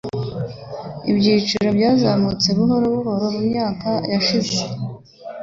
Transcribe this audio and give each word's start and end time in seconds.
Ibiciro 1.09 1.69
byazamutse 1.77 2.47
buhoro 2.57 2.85
buhoro 2.95 3.25
mumyaka 3.33 3.89
yashize. 4.11 4.59